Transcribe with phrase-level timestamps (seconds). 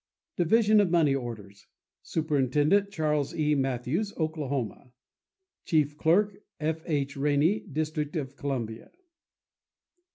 [0.35, 1.67] Division of Money Orders.—
[2.01, 3.53] Superintendent.—Charles E.
[3.53, 4.93] Matthews, Oklahoma.
[5.63, 6.81] Chief Clerk.—F.
[6.87, 7.15] H.
[7.15, 8.89] Rainey, District of Columbia.